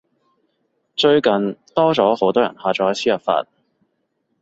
[0.95, 3.45] 最近多咗好多人下載輸入法